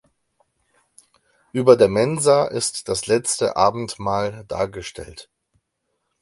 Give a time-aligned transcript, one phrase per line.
[1.53, 5.29] Über der Mensa ist das Letzte Abendmahl dargestellt.